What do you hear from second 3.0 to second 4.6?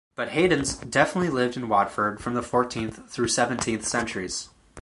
through seventeenth centuries.